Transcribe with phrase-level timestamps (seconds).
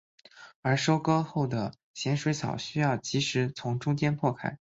[0.63, 4.57] 而收割后的咸水草需要即时从中间破开。